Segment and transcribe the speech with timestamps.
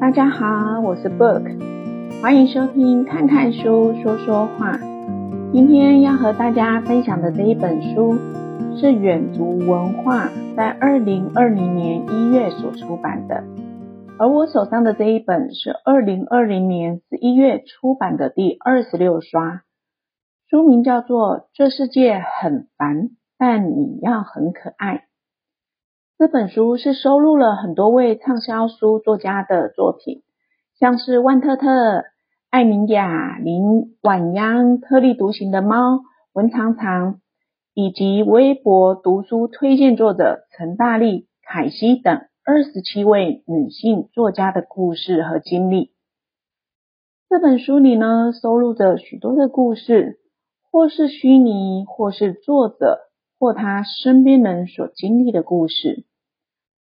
[0.00, 1.42] 大家好，我是 Book，
[2.22, 4.78] 欢迎收听看看书说说话。
[5.52, 8.16] 今天要和大家分享的这一本书
[8.76, 13.42] 是远足文化在二零二零年一月所出版的，
[14.18, 19.62] 而我手上的这一本是二零二零年十一月出版的第二十六刷，
[20.48, 24.94] 书名叫做《这世界很烦，但你要很可爱》。
[26.18, 30.24] 这本书是收录了很多位畅销书作家的作品，
[30.76, 32.02] 像是万特特、
[32.50, 36.00] 艾米亚、林婉央、特立独行的猫、
[36.32, 37.20] 文常常，
[37.72, 45.92] 以及微博读书推荐作者陈大力、凯西等二十七位女性作家的故事和经历。
[47.28, 50.18] 这本书里呢，收录着许多的故事，
[50.72, 53.02] 或是虚拟，或是作者
[53.38, 56.04] 或他身边人所经历的故事。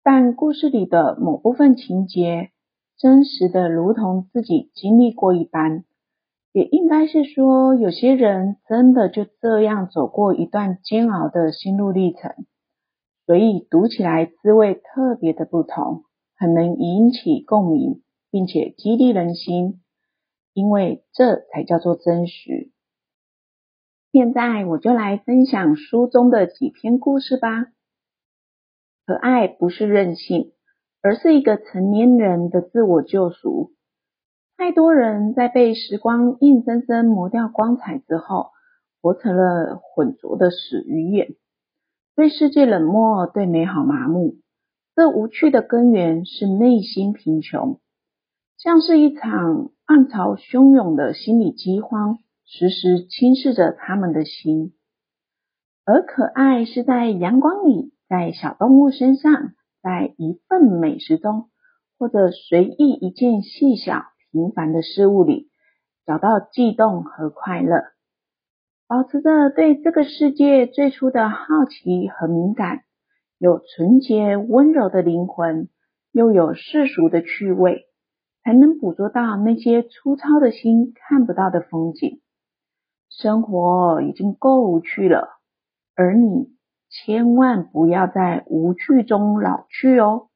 [0.04, 2.52] 但故事里的某部分情节，
[2.98, 5.86] 真实的如同自己经历过一般，
[6.52, 12.34] 也应该是说，有些人真的就这样走过一段煎熬的心路历程，
[13.26, 16.04] 所以读起来滋味特别的不同，
[16.36, 19.82] 很能引起共鸣，并且激励人心，
[20.54, 22.73] 因为这才叫做真实。
[24.14, 27.66] 现在我就来分享书中的几篇故事吧。
[29.08, 30.52] 可爱不是任性，
[31.02, 33.72] 而是一个成年人的自我救赎。
[34.56, 38.52] 太多人在被时光硬生生磨掉光彩之后，
[39.02, 41.30] 活成了浑浊的死鱼眼，
[42.16, 44.36] 对世界冷漠，对美好麻木。
[44.96, 47.80] 这无趣的根源是内心贫穷，
[48.60, 54.74] 像是一场暗潮汹涌的心理饥荒，时时侵蚀着他们的心。
[55.86, 57.92] 而可爱是在阳光里。
[58.10, 61.50] 在小动物身上，在一份美食中，
[61.98, 65.50] 或者随意一件细小平凡的事物里，
[66.06, 67.82] 找到悸动和快乐，
[68.88, 72.82] 保持着对这个世界最初的好奇和敏感，
[73.40, 75.70] 有纯洁温柔的灵魂，
[76.12, 77.86] 又有世俗的趣味，
[78.44, 82.22] 才能捕捉到那些粗糙的心看不到的风景。
[83.22, 85.30] 生活已经够无趣了，
[85.96, 86.54] 而你。
[86.96, 90.28] 千万不要在无趣中老去哦！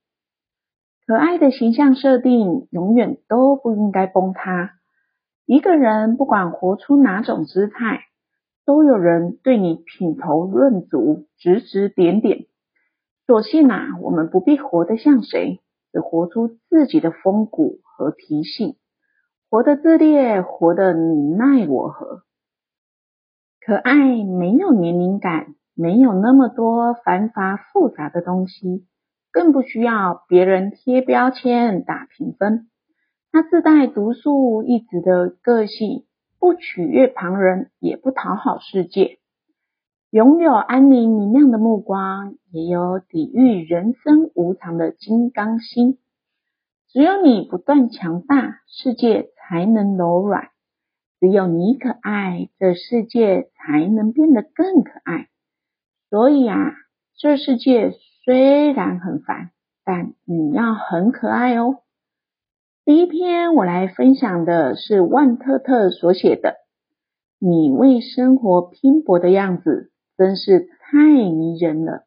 [1.06, 4.72] 可爱的形象设定永远都不应该崩塌。
[5.46, 8.00] 一个人不管活出哪种姿态，
[8.66, 12.48] 都有人对你品头论足、指指点点。
[13.28, 15.62] 所幸啊，我们不必活得像谁，
[15.92, 18.78] 只活出自己的风骨和脾性，
[19.52, 22.24] 活得自恋，活得你奈我何。
[23.68, 25.56] 可爱没有年龄感。
[25.76, 28.86] 没有那么多繁杂复杂的东西，
[29.30, 32.70] 更不需要别人贴标签打评分。
[33.30, 36.06] 他自带独树一帜的个性，
[36.40, 39.18] 不取悦旁人，也不讨好世界。
[40.12, 45.98] 拥有安宁明亮的目光，也有抵御人生无常的金刚心。
[46.88, 50.46] 只有你不断强大，世界才能柔软；
[51.20, 55.28] 只有你可爱，这世界才能变得更可爱。
[56.10, 56.74] 所以啊，
[57.18, 57.92] 这世界
[58.24, 59.52] 虽然很烦，
[59.84, 61.78] 但你要很可爱哦。
[62.86, 66.56] 第一篇我来分享的是万特特所写的
[67.40, 72.06] ：“你为生活拼搏的样子真是太迷人了。”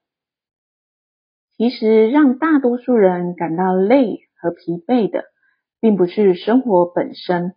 [1.58, 5.24] 其实让大多数人感到累和疲惫的，
[5.80, 7.54] 并不是生活本身，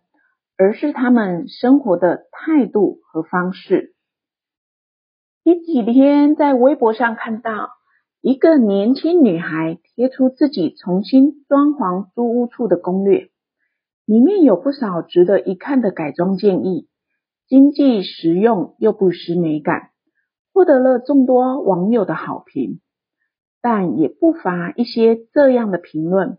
[0.56, 3.94] 而是他们生活的态度和方式。
[5.42, 7.70] 前几天在微博上看到
[8.20, 13.30] 一个年轻女孩贴出自己重新装潢租屋处的攻略，
[14.06, 16.88] 里面有不少值得一看的改装建议，
[17.46, 19.90] 经济实用又不失美感，
[20.52, 22.80] 获得了众多网友的好评。
[23.60, 26.36] 但也不乏一些这样的评论，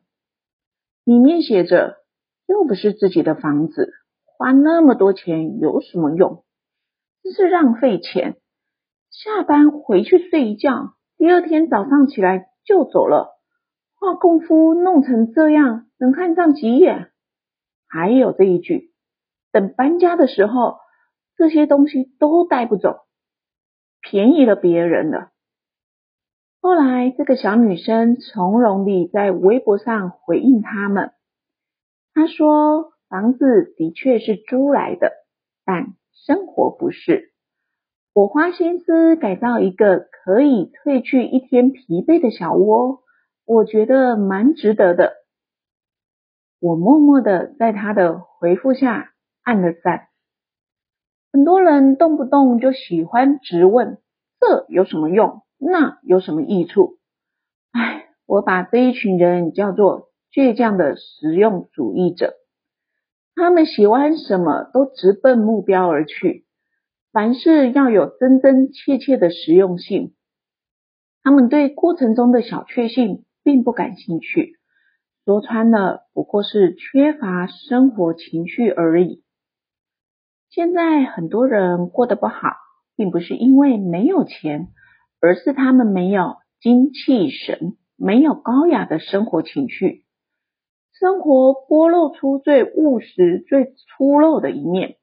[1.03, 1.97] 里面写着
[2.45, 3.93] ：“又不是自己的房子，
[4.37, 6.43] 花那么多钱有什么用？
[7.23, 8.37] 真是浪费钱。”
[9.11, 13.39] 下班回去睡一觉，第二天早上起来就走了，
[13.97, 17.11] 画功夫弄成这样，能看上几眼？
[17.87, 18.91] 还有这一句，
[19.53, 20.79] 等搬家的时候，
[21.37, 23.05] 这些东西都带不走，
[24.01, 25.29] 便宜了别人了。
[26.59, 31.11] 后来这个小女生从容地在微博上回应他们，
[32.13, 35.13] 她说：“房子的确是租来的，
[35.63, 35.93] 但
[36.25, 37.31] 生活不是。”
[38.13, 43.03] 我花心思改造一个可以褪去一天疲惫的小窝，
[43.45, 45.13] 我觉得蛮值得的。
[46.59, 49.13] 我默默的在他的回复下
[49.43, 50.07] 按了赞。
[51.31, 53.97] 很多人动不动就喜欢质问，
[54.41, 55.43] 这有什么用？
[55.57, 56.97] 那有什么益处？
[57.71, 62.33] 哎，我把这一群人叫做倔强的实用主义者。
[63.35, 66.45] 他们喜欢什么都直奔目标而去，
[67.11, 70.13] 凡事要有真真切切的实用性。
[71.21, 74.53] 他们对过程中的小确幸并不感兴趣，
[75.25, 79.23] 说穿了不过是缺乏生活情趣而已。
[80.49, 82.55] 现在很多人过得不好，
[82.95, 84.69] 并不是因为没有钱，
[85.19, 90.04] 而是他们没有精气神，没有高雅的生活情趣。
[90.99, 94.97] 生活剥露出最务实、最粗陋的一面，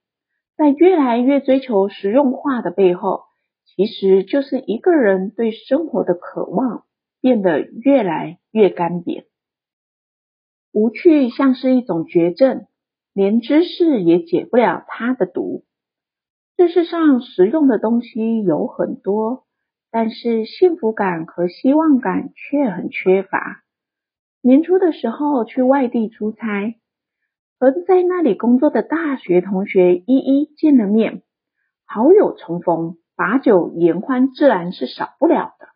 [0.57, 3.25] 在越来越追求实用化的背后，
[3.65, 6.85] 其实就是一个人对生活的渴望
[7.21, 9.25] 变得越来越干瘪。
[10.73, 12.67] 无趣像是一种绝症。
[13.15, 15.65] 连知识也解不了它的毒。
[16.57, 19.45] 事实上，实用的东西有很多，
[19.91, 23.63] 但是幸福感和希望感却很缺乏。
[24.45, 26.75] 年初的时候去外地出差，
[27.61, 31.23] 和在那里工作的大学同学一一见了面，
[31.87, 35.69] 好友重逢，把酒言欢自然是少不了的。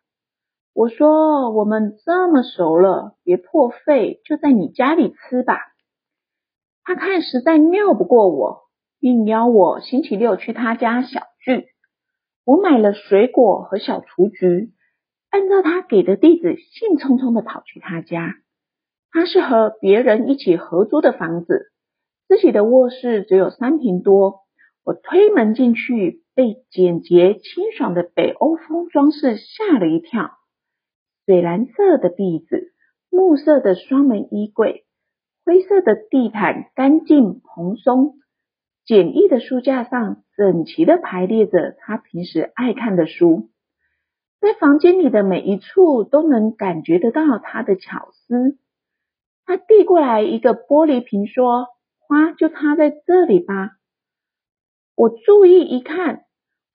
[0.73, 5.57] 我说：“我们这么熟了，别破费，就在你家里吃吧。”
[6.83, 8.63] 他看实在拗不过我，
[8.99, 11.67] 并邀我星期六去他家小聚。
[12.43, 14.73] 我买了水果和小雏菊，
[15.29, 18.35] 按照他给的地址，兴冲冲的跑去他家。
[19.17, 21.71] 他是和别人一起合租的房子，
[22.27, 24.41] 自己的卧室只有三平多。
[24.83, 30.33] 我推门进去，被简洁清爽的北欧风装饰吓了一跳。
[31.25, 32.73] 水蓝色的壁纸，
[33.09, 34.85] 木色的双门衣柜。
[35.43, 38.19] 灰色的地毯干净蓬松，
[38.85, 43.49] 简易的书架上整齐的排列着他平时爱看的书，
[44.39, 48.59] 在房间里的每一处都能感觉得到他的巧思。
[49.47, 51.67] 他递过来一个玻璃瓶，说
[52.05, 53.71] ：“花就插在这里吧。”
[54.93, 56.25] 我注意一看，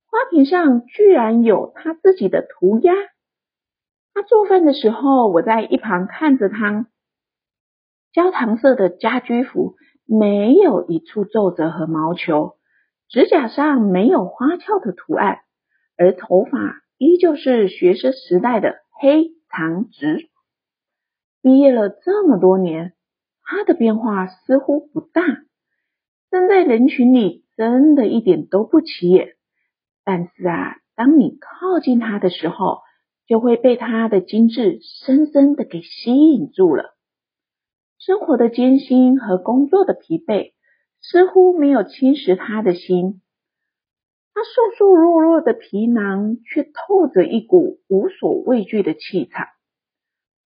[0.07, 2.95] 花瓶上居然有他自己的涂鸦。
[4.15, 6.87] 他做饭的时候，我在一旁看着他。
[8.11, 9.77] 焦糖色的家居服，
[10.07, 12.57] 没有一处皱褶和毛球，
[13.11, 15.41] 指甲上没有花俏的图案，
[15.99, 20.31] 而头发依旧是学生时代的黑长直。
[21.43, 22.95] 毕业了这么多年，
[23.43, 25.23] 他的变化似乎不大，
[26.31, 29.35] 站在人群里真的一点都不起眼。
[30.05, 32.83] 但是啊，当你靠近他的时候，
[33.27, 36.95] 就会被他的精致深深的给吸引住了。
[37.99, 40.53] 生活的艰辛和工作的疲惫
[41.01, 43.21] 似乎没有侵蚀他的心，
[44.35, 49.47] 他瘦瘦弱弱的皮囊却透着一股无所畏惧的气场。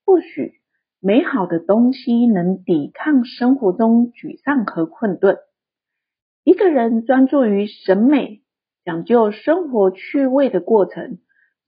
[0.05, 0.55] 或许
[1.01, 5.39] 美好的东西能抵抗生活中沮丧和困顿。
[6.43, 8.43] 一个人专注于审美、
[8.85, 11.19] 讲究生活趣味的过程，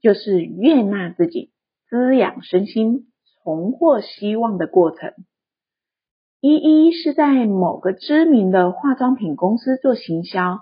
[0.00, 1.52] 就是悦纳自己、
[1.88, 3.08] 滋养身心、
[3.42, 5.12] 重获希望的过程。
[6.40, 10.60] 依依是在某个知名的化妆品公司做行销，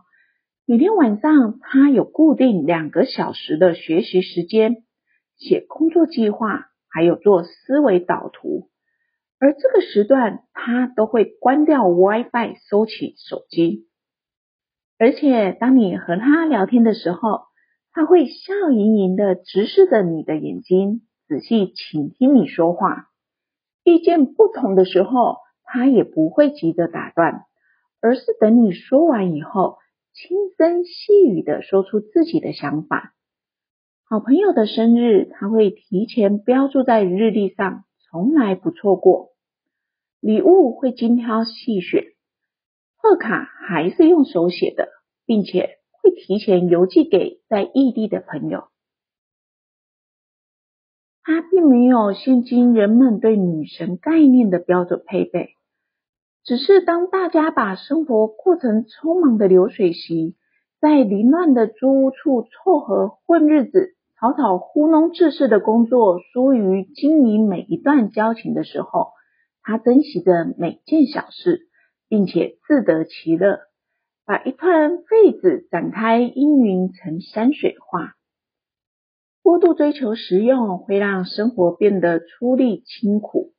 [0.64, 4.84] 每天晚上她有固定两个小时的学习时间，
[5.36, 8.70] 写工作计划，还有做思维导图。
[9.38, 13.86] 而这个时段，他都会关掉 WiFi，收起手机。
[14.98, 17.42] 而且，当你和他聊天的时候，
[17.92, 23.08] 他会笑盈盈的直视着你的眼睛，仔细倾听你说话。
[23.84, 27.42] 意见不同的时候，他也不会急着打断，
[28.00, 29.76] 而是等你说完以后，
[30.14, 33.12] 轻声细语的说出自己的想法。
[34.08, 39.30] 好朋友的生日，他会提前标注在日历上，从来不错过。
[40.20, 42.04] 礼物会精挑细选，
[42.94, 44.86] 贺卡还是用手写的，
[45.24, 48.68] 并且会提前邮寄给在异地的朋友。
[51.24, 55.48] 他并没有现今人们对女神概念的标准配备。
[56.44, 60.36] 只是当大家把生活过成匆忙的流水席，
[60.80, 63.95] 在凌乱的租屋处凑合混日子，
[64.26, 69.12] 草草糊弄制式的工作疏于经营每一段交情的时候，
[69.62, 71.68] 他珍惜着每件小事，
[72.08, 73.60] 并且自得其乐，
[74.24, 78.14] 把一团废纸展开，阴云成山水画。
[79.44, 83.52] 过度追求实用，会让生活变得粗粝清苦，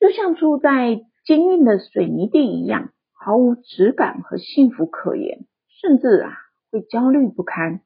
[0.00, 5.44] 就像住在坚硬的水泥地一样，毫无质感和幸福可言，
[5.82, 6.32] 甚至啊
[6.70, 7.82] 会焦虑不堪。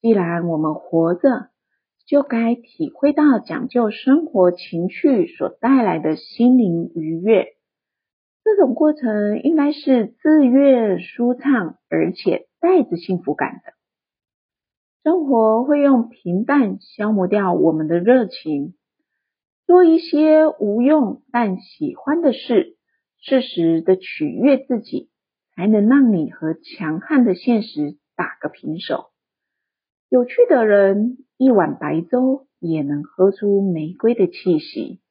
[0.00, 1.50] 既然我们活着，
[2.06, 7.54] 就该体会到讲究生活情趣所带来的心灵愉悦。
[8.44, 13.72] 这种过程应该是自悦、舒畅，而且带着幸福感的。
[15.02, 18.74] 生活会用平淡消磨掉我们的热情，
[19.66, 22.76] 做一些无用但喜欢的事，
[23.20, 25.10] 适时的取悦自己，
[25.56, 29.10] 才能让你和强悍的现实打个平手。
[30.16, 35.02] 有趣的人，一碗白粥也能喝出玫瑰的气息。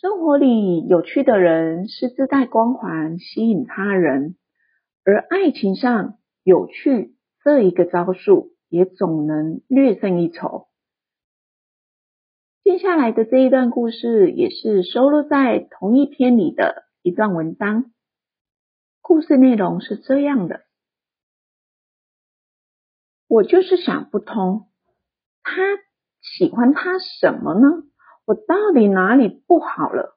[0.00, 4.34] 生活里有趣的人是自带光环，吸引他人；
[5.04, 10.68] 而爱情上有趣这一个招数，也总能略胜一筹。
[12.64, 17.92] 接下来的这一段故事，也是收录在同一篇里的一段文章。
[19.02, 20.62] 故事内容是这样的。
[23.36, 24.70] 我就是想不通，
[25.42, 25.60] 他
[26.22, 27.82] 喜欢他什么呢？
[28.24, 30.16] 我到底哪里不好了？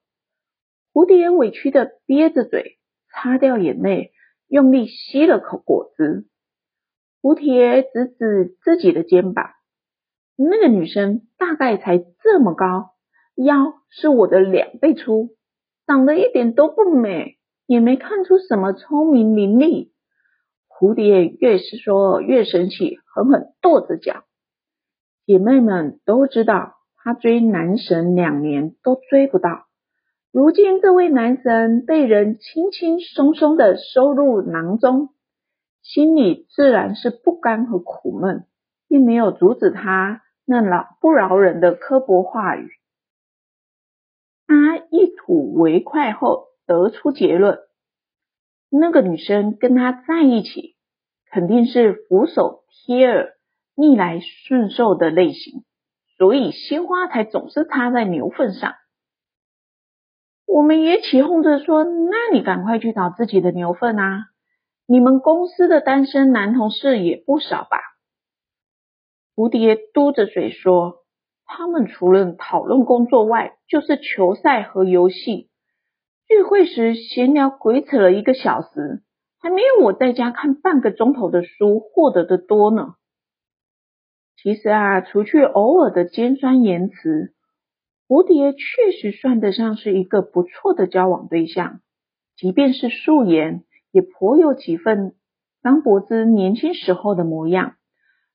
[0.93, 2.79] 蝴蝶委屈的憋着嘴，
[3.11, 4.13] 擦掉眼泪，
[4.47, 6.29] 用力吸了口果汁。
[7.21, 9.49] 蝴蝶指指自己的肩膀，
[10.37, 12.91] 那个女生大概才这么高，
[13.35, 15.31] 腰是我的两倍粗，
[15.85, 19.91] 长得一点都不美，也没看出什么聪明伶俐。
[20.79, 24.23] 蝴蝶越是说越生气，狠狠跺着脚。
[25.25, 29.65] 姐妹们都知道，她追男神两年都追不到。
[30.31, 35.09] 如今这位男神被人轻轻松松的收入囊中，
[35.81, 38.45] 心里自然是不甘和苦闷，
[38.87, 42.69] 并没有阻止他那老不饶人的刻薄话语。
[44.47, 47.59] 他一吐为快后，得出结论。
[48.69, 50.75] 那个女生跟他在一起，
[51.31, 53.33] 肯定是俯首贴耳、
[53.75, 55.63] 逆来顺受的类型，
[56.17, 58.75] 所以鲜花才总是插在牛粪上。
[60.45, 64.25] 我们也起哄着说：“那你赶快去找自己的牛粪啊！
[64.87, 67.77] 你们公司的单身男同事也不少吧？”
[69.35, 71.05] 蝴蝶嘟着嘴说
[71.45, 75.49] ：“他们除了讨论工作外，就是球赛和游戏。”
[76.29, 79.01] 聚会时闲聊鬼扯了一个小时，
[79.39, 82.93] 还没有我在家看半个钟头的书获得的多呢。
[84.37, 87.33] 其实啊，除去偶尔的尖酸言辞，
[88.07, 91.79] 蝴蝶确实算得上是一个不错的交往对象。
[92.37, 95.15] 即便是素颜，也颇有几分
[95.63, 97.73] 张柏芝年轻时候的模样。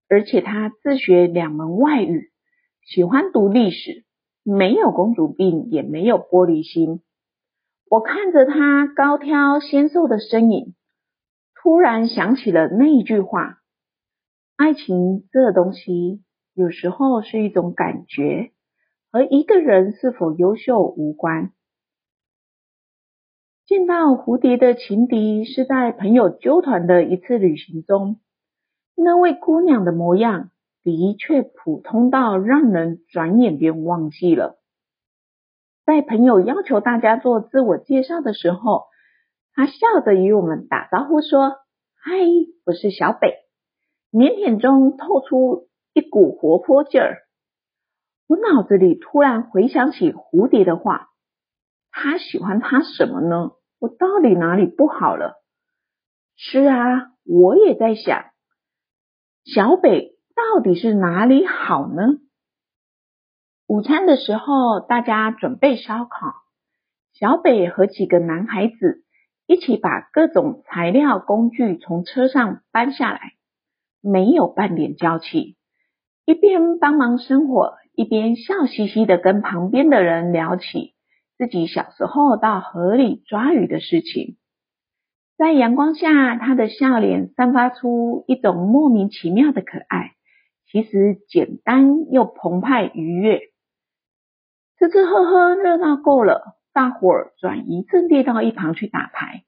[0.08, 2.32] 而且她自学两门外语，
[2.84, 4.04] 喜欢读历史，
[4.42, 7.02] 没有公主病，也没有玻璃心。
[7.88, 10.74] 我看着他高挑纤瘦的身影，
[11.54, 13.58] 突然想起了那一句话：
[14.56, 16.22] 爱情这东西，
[16.54, 18.50] 有时候是一种感觉，
[19.12, 21.52] 和一个人是否优秀无关。
[23.66, 28.20] 见到蝴蝶的情敌是在朋友揪团的一次旅行中，
[28.96, 30.50] 那位姑娘的模样
[30.82, 34.58] 的确普通到让人转眼便忘记了。
[35.84, 38.84] 在朋友要求大家做自我介绍的时候，
[39.52, 41.56] 他笑着与我们打招呼说
[42.00, 42.12] ：“嗨，
[42.64, 43.34] 我是小北。”
[44.10, 47.18] 腼腆中透出一股活泼劲儿。
[48.26, 51.10] 我脑子里突然回想起蝴蝶的话
[51.92, 53.50] ：“他喜欢他什么呢？
[53.78, 55.34] 我到底哪里不好了？”
[56.34, 58.24] 是啊，我也在想，
[59.44, 62.04] 小北到底是哪里好呢？
[63.74, 66.32] 午餐的时候，大家准备烧烤。
[67.12, 69.02] 小北和几个男孩子
[69.48, 73.32] 一起把各种材料工具从车上搬下来，
[74.00, 75.56] 没有半点娇气，
[76.24, 80.94] 一边帮忙生火，一边笑嘻嘻的跟旁边的人聊起
[81.36, 84.36] 自己小时候到河里抓鱼的事情。
[85.36, 90.12] 在阳光下，他的笑脸散发出一种莫名其妙的可爱，
[90.70, 93.40] 其实简单又澎湃愉悦。
[94.84, 99.42] 吃吃喝喝热闹够了，大伙儿转移阵地到一旁去打牌。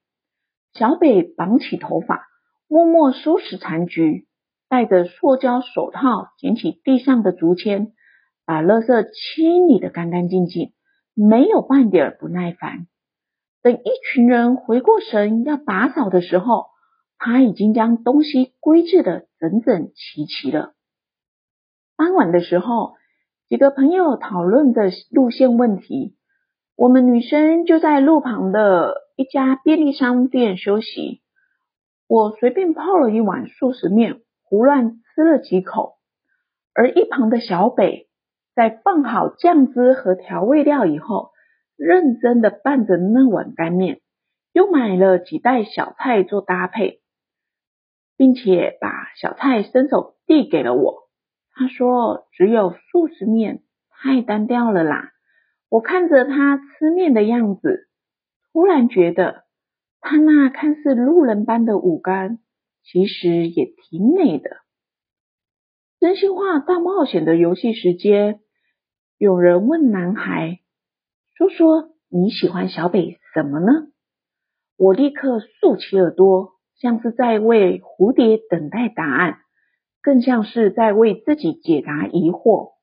[0.73, 2.25] 小北绑起头发，
[2.67, 4.25] 默默收拾残局，
[4.67, 7.91] 戴着塑胶手套捡起地上的竹签，
[8.47, 10.73] 把垃圾清理得干干净净，
[11.13, 12.87] 没有半点不耐烦。
[13.61, 16.65] 等一群人回过神要打扫的时候，
[17.19, 20.73] 他已经将东西归置的整整齐齐了。
[21.95, 22.95] 傍晚的时候，
[23.49, 26.17] 几个朋友讨论着路线问题，
[26.75, 31.21] 我们女生就在路旁的一家便利商店休息。
[32.07, 35.93] 我随便泡了一碗速食面，胡乱吃了几口。
[36.73, 38.09] 而一旁的小北
[38.53, 41.31] 在放好酱汁和调味料以后，
[41.77, 44.01] 认真的拌着那碗干面，
[44.51, 46.99] 又买了几袋小菜做搭配，
[48.17, 51.06] 并且把小菜伸手递给了我。
[51.57, 55.11] 他说：“只有素食面太单调了啦。”
[55.69, 57.89] 我看着他吃面的样子，
[58.53, 59.43] 突然觉得
[59.99, 62.39] 他那看似路人般的五官，
[62.83, 64.49] 其实也挺美的。
[65.99, 68.39] 真心话大冒险的游戏时间，
[69.17, 70.59] 有人问男孩
[71.35, 73.87] ：“说说你喜欢小北什么呢？”
[74.77, 79.39] 我立刻竖起耳朵，像是在为蝴蝶等待答案，
[80.07, 82.75] 更像是在为自己解答疑惑。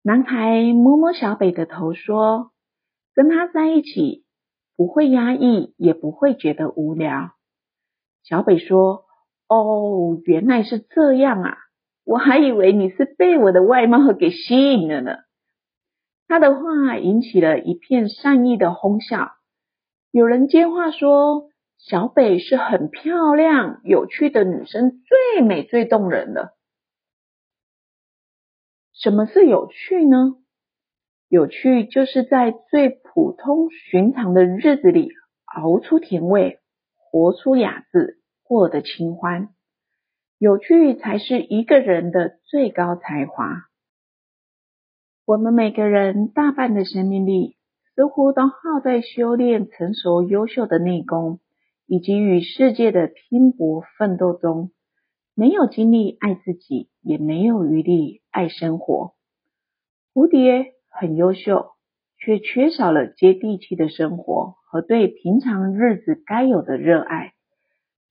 [0.00, 2.52] 男孩摸摸小北的头说
[3.12, 4.24] ：“跟他在一起，
[4.78, 7.32] 不会压抑，也不会觉得无聊。”
[8.24, 9.04] 小北说
[9.46, 11.58] ：“哦，原来是这样啊！
[12.02, 15.16] 我还以为你是被我的外貌给吸引了呢。”
[16.28, 19.32] 他的话引起了一片善意的哄笑。
[20.12, 21.47] 有人接话说
[21.78, 26.54] ：“小北是很漂亮、有趣的女生，最美、最动人的。”
[28.92, 30.34] 什么是有趣呢？
[31.28, 35.10] 有趣就是在最普通寻常的日子里
[35.44, 36.58] 熬出甜味，
[36.96, 39.50] 活出雅致，过得清欢。
[40.38, 43.66] 有趣才是一个人的最高才华。
[45.24, 47.56] 我们每个人大半的生命力
[47.94, 51.40] 似乎都耗在修炼成熟优秀的内功，
[51.88, 54.70] 以及与世界的拼搏奋斗中。
[55.34, 59.14] 没有精力爱自己，也没有余力爱生活。
[60.12, 61.70] 蝴蝶很优秀，
[62.18, 67.34] 却缺少了接地气的生活和对平常日子该有的热爱，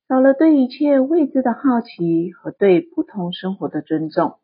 [0.08, 4.38] 少了对一切未知的好奇和对不同生活的尊重。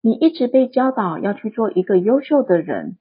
[0.00, 2.98] 你一直被教导要去做一个优秀的人，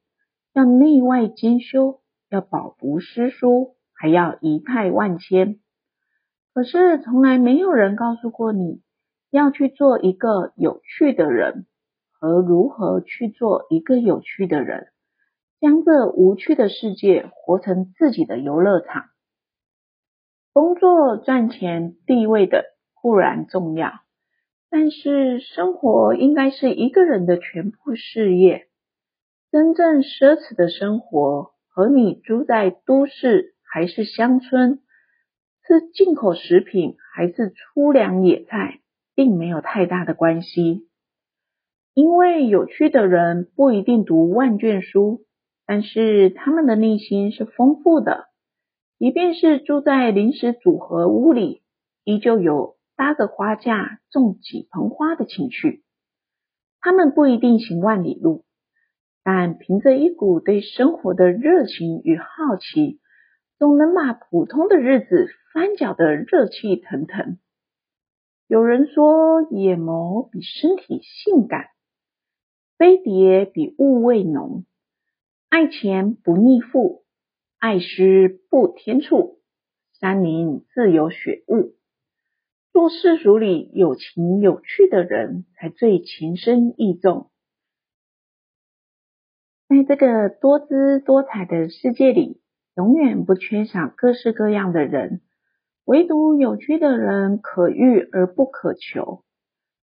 [0.54, 3.73] 要内外兼修，要饱读诗书，
[4.04, 5.62] 还要仪态万千。
[6.54, 8.82] 可是从来没有人告诉过你
[9.32, 11.68] 要去做一个有趣的人，
[12.20, 14.88] 和如何去做一个有趣的人，
[15.62, 19.06] 将这无趣的世界活成自己的游乐场。
[20.52, 23.94] 工作赚钱地位的固然重要，
[24.70, 28.68] 但是生活应该是一个人的全部事业。
[29.50, 34.84] 真正奢侈的生活和你住在都市还是乡村，
[35.66, 38.82] 是进口食品还是粗粮野菜，
[39.16, 40.88] 并没有太大的关系。
[41.96, 45.26] 因为有趣的人不一定读万卷书，
[45.66, 48.28] 但是他们的内心是丰富的。
[49.00, 51.64] 即便是住在临时组合屋里，
[52.04, 55.84] 依旧有搭个花架种几盆花的情趣。
[56.80, 58.46] 他们不一定行万里路，
[59.24, 63.00] 但凭着一股对生活的热情与好奇，
[63.63, 67.39] 总能把普通的日子翻搅得热气腾腾。
[68.45, 71.67] 有人说，眼眸比身体性感，
[72.78, 74.65] 飞碟比物味浓，
[75.47, 77.06] 爱钱不腻富，
[77.58, 79.39] 爱诗不添醋，
[79.97, 81.73] 山林自有雪雾。
[82.73, 87.32] 做世俗里有情有趣的人，才最情深意重。
[89.69, 92.41] 在这个多姿多彩的世界里，
[92.76, 95.22] 永远不缺少各式各样的人，
[95.86, 99.24] 唯独有趣的人可遇而不可求。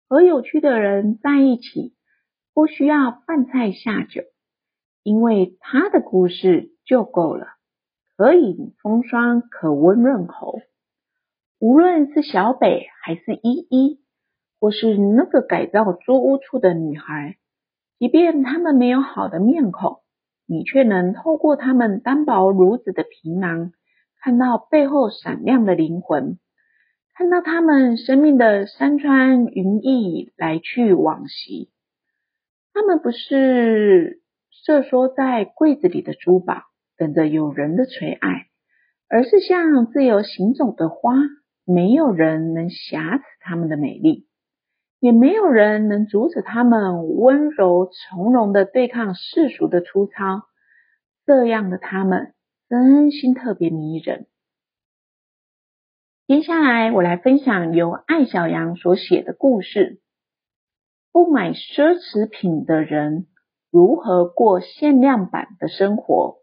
[0.09, 1.94] 和有趣的人在一起，
[2.53, 4.22] 不需要饭菜下酒，
[5.05, 7.46] 因为他的故事就够了，
[8.16, 10.59] 可饮风霜，可温润喉。
[11.61, 14.00] 无论是小北还是依依，
[14.59, 17.37] 或是那个改造租屋处的女孩，
[18.00, 20.00] 即便他们没有好的面孔。
[20.50, 23.70] 你却能透过他们单薄如纸的皮囊，
[24.20, 26.40] 看到背后闪亮的灵魂，
[27.14, 31.70] 看到他们生命的山川云翳，来去往昔。
[32.74, 36.62] 他们不是瑟缩在柜子里的珠宝，
[36.96, 38.46] 等着有人的垂爱，
[39.08, 41.14] 而是像自由行走的花，
[41.64, 44.26] 没有人能挟持他们的美丽。
[45.00, 50.42] 也没有人能阻止他们温柔从容的对抗世俗的粗糙，
[51.24, 52.34] 这样的他们
[52.68, 54.26] 真心特别迷人。
[56.26, 60.00] 接下来我来分享由艾小羊所写的故事：
[61.12, 63.26] 不买奢侈品的人
[63.70, 66.42] 如何过限量版的生活。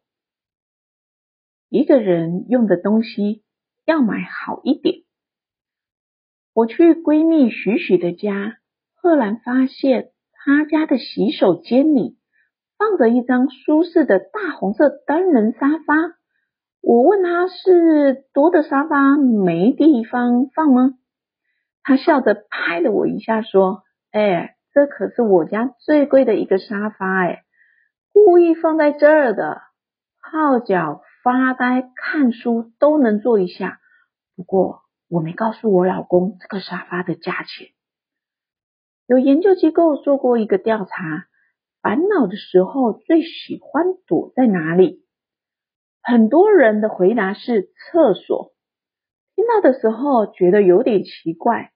[1.70, 3.44] 一个人用的东西
[3.86, 5.07] 要买好一点。
[6.58, 8.58] 我去闺蜜许许的家，
[8.96, 12.18] 赫然发现她家的洗手间里
[12.80, 16.16] 放着一张舒适的大红色单人沙发。
[16.82, 20.96] 我问她是多的沙发没地方放吗？
[21.84, 27.44] 她笑着拍了我一下，说：“哎。”这可是我家最贵的一个沙发哎，
[28.14, 29.62] 故意放在这儿的，
[30.22, 33.80] 泡脚、发呆、看书都能坐一下。
[34.36, 37.70] 不过我没告诉我老公这个沙发的价钱。
[39.06, 41.28] 有研究机构做过一个调查，
[41.82, 45.06] 烦恼的时候最喜欢躲在哪里？
[46.02, 48.54] 很多人的回答是厕所。
[49.36, 51.72] 听到的时候觉得有点奇怪。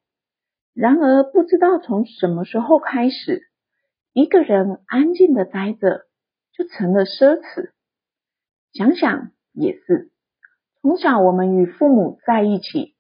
[0.74, 3.50] 然而，不知道从什么时候开始，
[4.14, 6.06] 一个人安静的待着
[6.54, 7.72] 就成了奢侈。
[8.74, 10.12] 想想也是，
[10.82, 12.96] 从小我们与父母在一起，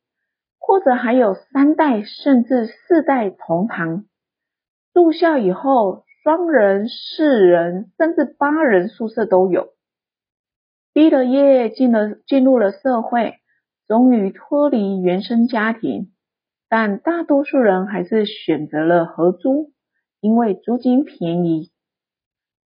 [0.63, 4.05] 或者还有三代甚至四代同堂，
[4.93, 9.73] 入校以后，双人、四人甚至八人宿舍都有。
[10.93, 13.39] 毕了业，进了进入了社会，
[13.87, 16.11] 终于脱离原生家庭。
[16.69, 19.73] 但大多数人还是选择了合租，
[20.21, 21.71] 因为租金便宜。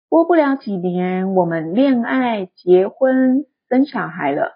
[0.10, 4.52] 过不了几年，我们恋爱、结婚、生小孩了，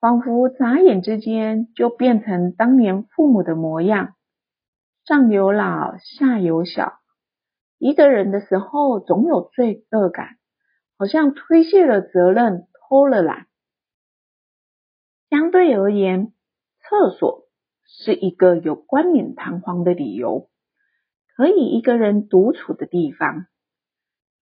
[0.00, 4.14] 仿佛眨眼之间就变成当年父母的模样。
[5.04, 6.98] 上有老，下有小，
[7.78, 10.36] 一个人的时候总有罪恶感，
[10.98, 13.46] 好像推卸了责任，偷了懒。
[15.30, 16.32] 相对而言，
[16.80, 17.46] 厕所。
[17.90, 20.50] 是一个有冠冕堂皇的理由，
[21.34, 23.46] 可以一个人独处的地方。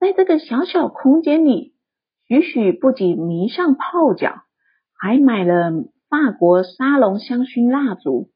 [0.01, 1.77] 在这个小小空间里，
[2.27, 4.43] 许许不仅迷上泡脚，
[4.99, 5.71] 还买了
[6.09, 8.31] 法国沙龙香薰蜡烛。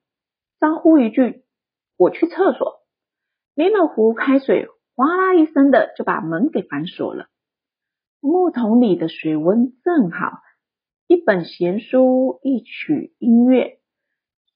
[0.60, 1.44] 招呼一句
[1.96, 2.80] “我去厕所”，
[3.54, 7.28] 拎了壶开水，哗啦一声的就把门给反锁了。
[8.20, 10.40] 木桶里的水温正好，
[11.06, 13.78] 一本闲书，一曲音乐。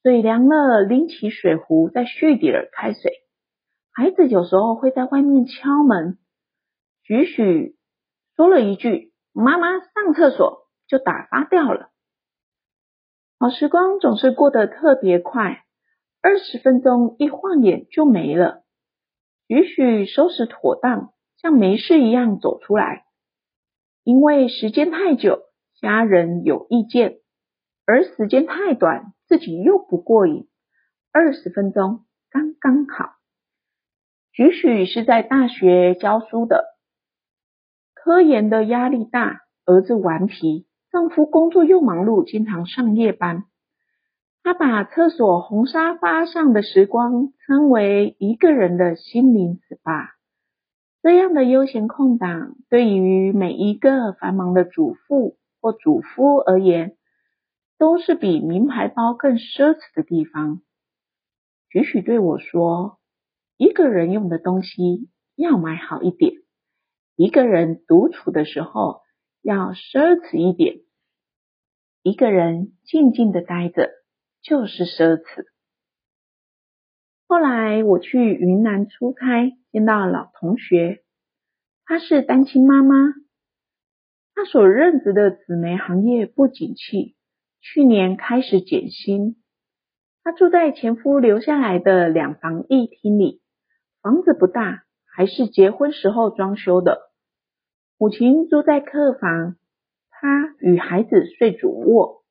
[0.03, 3.12] 水凉了，拎起水壶再续底儿开水。
[3.90, 6.19] 孩子有时候会在外面敲门，
[7.05, 7.77] 许许
[8.37, 11.88] 说了一句“妈妈上厕所”，就打发掉了。
[13.38, 15.64] 好时光总是过得特别快，
[16.23, 18.62] 二十分钟一晃眼就没了。
[19.49, 23.05] 许许收拾妥当，像没事一样走出来。
[24.03, 25.40] 因为时间太久，
[25.81, 27.18] 家人有意见，
[27.87, 29.12] 而时间太短。
[29.27, 30.49] 自己又不过瘾，
[31.11, 33.14] 二十分钟刚刚好。
[34.33, 36.77] 许许是在大学教书的，
[37.94, 43.46] 科研的压力大，儿子顽皮，丈夫工作又忙碌，经常上夜班。
[44.44, 50.11] 她把厕所红沙发上的时光称为一个人的心灵 SPA。
[51.02, 56.96] 这样的悠闲空档，对于每一个繁忙的主妇或主夫而言，
[57.76, 60.61] 都是比名牌包更奢侈的地方。
[61.70, 63.00] 许许对我说
[63.59, 66.35] ：“一个人用的东西要买好一点，
[67.16, 69.00] 一个人独处的时候
[69.42, 70.76] 要奢侈一点，
[72.05, 73.90] 一个人静静的待着
[74.43, 75.47] 就是奢侈。”
[77.27, 81.03] 后来我去云南出差，见到老同学，
[81.87, 82.95] 她是单亲妈妈，
[84.35, 87.17] 她所任职的纸媒行业不景气。
[87.62, 89.43] 去年开始减薪，
[90.23, 93.40] 她住在前夫留下来的两房一厅里，
[94.03, 97.11] 房子不大，还是结婚时候装修的。
[97.97, 99.57] 母亲住在客房，
[100.25, 102.25] 他与孩子睡主卧。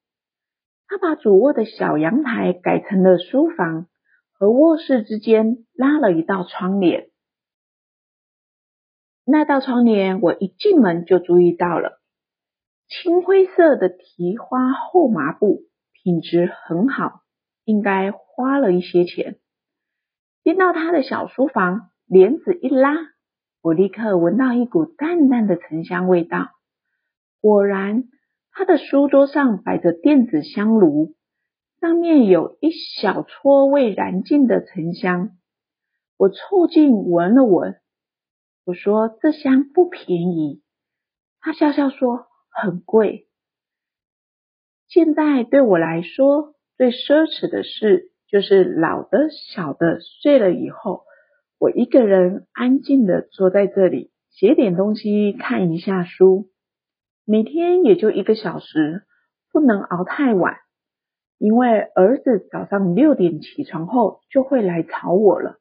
[0.88, 3.86] 他把主卧的小阳台改成了书房，
[4.32, 7.12] 和卧室之间拉了一道窗帘。
[9.24, 12.02] 那道窗帘，我一进门就注意到了。
[12.88, 17.22] 青灰色的提花厚麻布，品质很好，
[17.64, 19.36] 应该花了一些钱。
[20.44, 22.96] 进到他的小书房，帘子一拉，
[23.62, 26.50] 我立刻闻到一股淡淡的沉香味道。
[27.44, 28.06] 果然，
[28.52, 31.14] 他的书桌上摆着电子香炉，
[31.82, 35.32] 上面有一小撮未燃尽的沉香。
[36.16, 37.82] 我凑近闻了闻，
[38.64, 40.62] 我说：“这香不便宜。”
[41.42, 42.28] 他笑笑说。
[42.56, 43.28] 很贵。
[44.88, 51.02] 现在对我来说，最奢侈的事就是老的、小的睡了以后，
[51.58, 56.52] 我一个人安静的坐在这里，写点东西，看一下书，
[57.26, 59.04] 每天也就一个小时，
[59.52, 60.58] 不能熬太晚，
[61.38, 65.58] 因为儿子早上六点起床后就会来吵我了。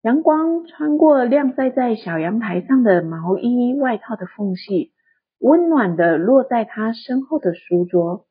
[0.00, 4.94] 阳光穿过晾晒在小阳台上的毛衣外套的缝隙，
[5.38, 8.26] 温暖的落在他身后的书桌。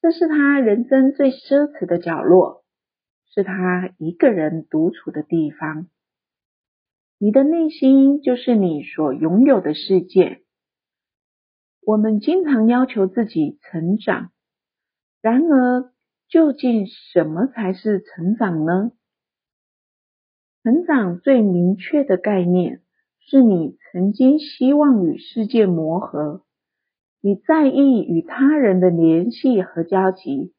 [0.00, 2.62] 这是他人生最奢侈的角落，
[3.34, 5.88] 是他一个人独处的地方。
[7.18, 10.42] 你的内心就是你所拥有的世界。
[11.84, 14.30] 我们经常要求自己成长，
[15.20, 15.92] 然而
[16.28, 18.92] 究竟什么才是成长呢？
[20.62, 22.82] 成长最明确的概念，
[23.18, 26.44] 是你曾经希望与世界磨合，
[27.20, 30.54] 你在意与他人的联系和交集，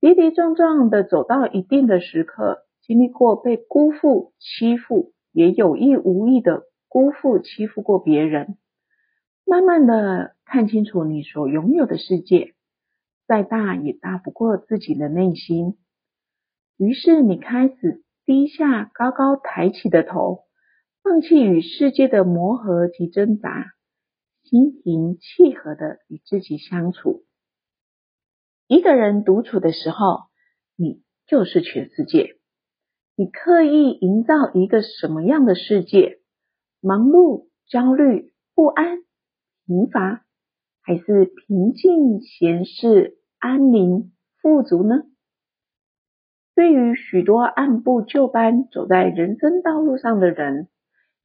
[0.00, 8.56] 跌跌撞撞的走到一定的时刻，经历过被辜负、欺负，也有意无意的辜负、欺负过别人，
[9.52, 12.54] 慢慢的看清楚你所拥有的世界，
[13.26, 15.76] 再大也大不过自己的内心，
[16.78, 18.02] 于是你开始。
[18.24, 20.44] 低下高高抬起的头，
[21.02, 23.72] 放弃与世界的磨合及挣扎，
[24.44, 27.24] 心平气和的与自己相处。
[28.68, 30.20] 一个人独处的时候，
[30.76, 32.36] 你就是全世界。
[33.16, 36.20] 你刻意营造一个什么样的世界？
[36.80, 38.98] 忙碌、焦虑、不安、
[39.64, 40.24] 贫乏，
[40.82, 45.04] 还是平静、闲适、安宁、富足呢？
[46.54, 50.68] 对于许多按部就班走在人生道路上的人，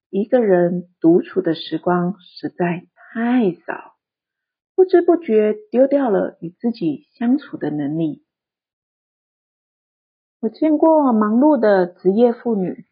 [0.10, 3.96] 一个人独处的时光实在太少，
[4.76, 8.24] 不知不觉丢掉了与自己相处的能力。
[10.40, 12.86] 我见过忙碌的职业妇女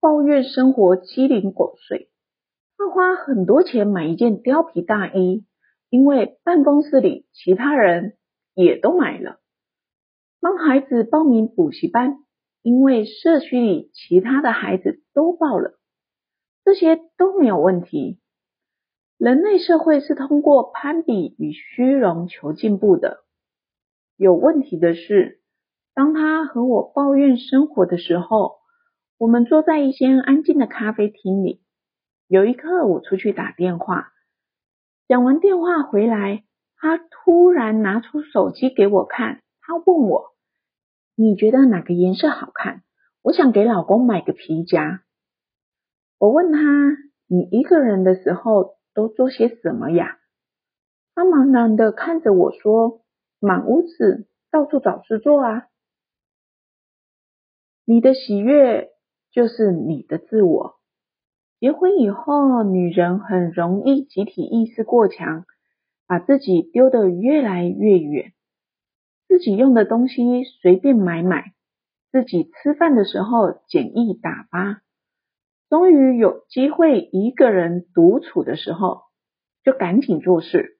[0.00, 2.10] 抱怨生活鸡零狗碎，
[2.76, 5.44] 他花很多钱买一件貂皮大衣，
[5.90, 8.16] 因为办公室里其他人
[8.54, 9.38] 也都买了。
[10.40, 12.18] 帮孩子报名补习班，
[12.62, 15.78] 因为社区里其他的孩子都报了，
[16.64, 18.20] 这些都没有问题。
[19.16, 23.24] 人类社会是通过攀比与虚荣求进步的。
[24.16, 25.40] 有问题的是，
[25.94, 28.56] 当他和我抱怨生活的时候，
[29.16, 31.63] 我们坐在一间安静的咖啡厅里。
[32.26, 34.12] 有一刻，我出去打电话，
[35.06, 36.44] 讲完电话回来，
[36.76, 40.34] 他突然拿出手机给我看，他问我。
[41.16, 42.82] 你觉得哪个颜色好看？
[43.22, 45.02] 我想给老公买个皮夹。
[46.18, 46.58] 我问他
[47.28, 50.18] ：“你一个人的时候都做些什么呀？”
[51.14, 53.02] 他茫然的看着我说
[53.38, 55.68] ：“满屋子，到处找事做啊。”
[57.84, 58.90] 你的喜悦
[59.30, 60.80] 就是你的自我。
[61.64, 65.46] 结婚以后，女人很容易集体意识过强，
[66.06, 68.34] 把自己丢得越来越远。
[69.26, 71.54] 自己用的东西随便买买，
[72.12, 74.82] 自己吃饭的时候简易打发，
[75.70, 79.00] 终于有机会一个人独处的时候，
[79.62, 80.76] 就赶紧做事。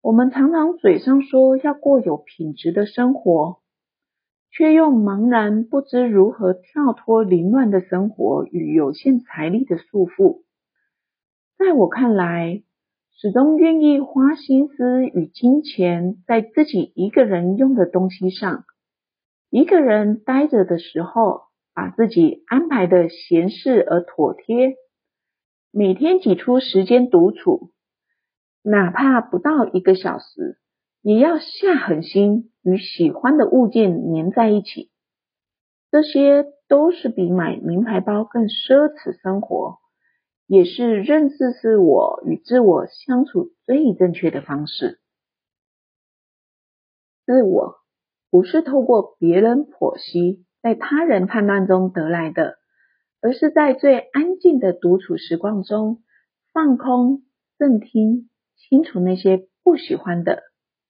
[0.00, 3.58] 我们常常嘴上说要过有品质的生活，
[4.56, 10.44] 却又茫然不知如何跳脱凌乱的生活与有限财力的束缚。
[11.58, 12.62] 在我看来，
[13.16, 18.64] 始终愿意花心思与金钱在自己一个人用的东西上，
[19.50, 21.42] 一个人待着的时候，
[21.74, 24.76] 把自己安排的闲适而妥帖，
[25.72, 27.72] 每天挤出时间独处，
[28.62, 30.58] 哪怕不到一个小时，
[31.04, 34.90] 也要下狠心与喜欢的物件粘在一起，
[35.90, 39.78] 这些都是比买名牌包更奢侈生活。
[40.46, 45.00] 也是认识自我与自我相处最正确的方式。
[47.24, 47.76] 自我
[48.30, 52.58] 不是透过别人剖析，在他人判断中得来的，
[53.22, 56.02] 而是在最安静的独处时光中，
[56.52, 57.22] 放空、
[57.58, 60.42] 静听，清除那些不喜欢的，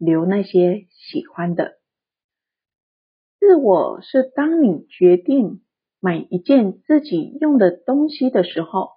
[0.04, 1.78] 留那些喜欢的。
[3.40, 5.62] 自我是当你决定
[6.00, 8.90] 买一件自己用的东西的时候，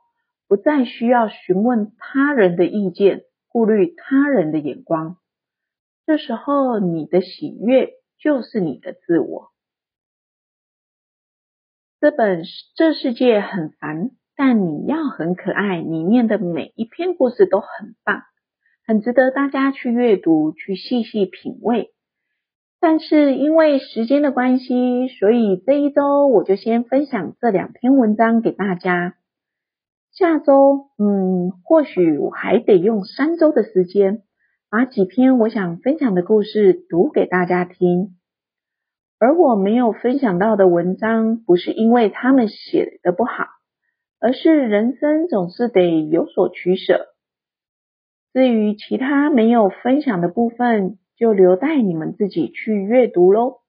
[0.47, 5.17] 不再需要询问他人的意见，顾虑他人的眼光。
[6.05, 9.51] 这时候，你的喜悦就是你的自我。
[11.99, 12.43] 这本
[12.75, 18.21] 《这世界很烦，但你要很可爱》里面的每一篇故事都很棒，
[18.87, 21.91] 很值得大家去阅读，去细细品味。
[22.79, 29.15] 但是因为时间的关系，所以这一周我就先分享这两篇文章给大家。
[30.13, 34.23] 下周，嗯，或许我还得用三周的时间，
[34.69, 38.15] 把几篇我想分享的故事读给大家听。
[39.19, 43.47] 而我没有分享到的文章，不是因为他们写的不好，
[44.21, 47.07] 而是人生总是得有所取舍。
[48.37, 53.61] 至于其他没有分享的部分，就留待你们自己去阅读喽。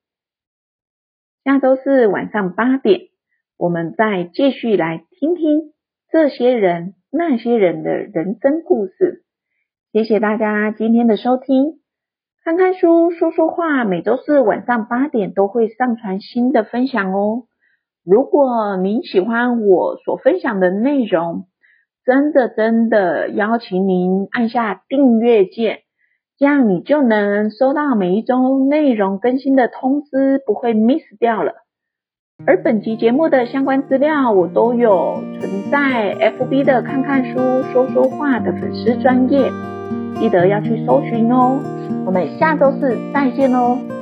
[1.43, 3.09] 下周四晚上八点，
[3.57, 5.73] 我们再继续来听听。
[6.11, 9.25] 这些人，那些人的人生故事。
[9.91, 11.81] 谢谢大家今天的收听。
[12.45, 13.87] 看看书，说说话。
[13.87, 17.45] 每周四晚上八点都会上传新的分享哦。
[18.05, 21.47] 如果您喜欢我所分享的内容，
[22.09, 25.81] 真的真的邀请您按下订阅键，
[26.39, 31.53] 这样你就能收到每一周内容更新的通知，不会 miss 掉了。
[32.47, 37.39] 而本集节目的相关资料，我都有存在 FB 的看看书
[37.75, 39.53] 说说话的粉丝专页，
[40.19, 41.61] 记得要去搜寻哦。
[42.07, 43.98] 我们下周四再见喽。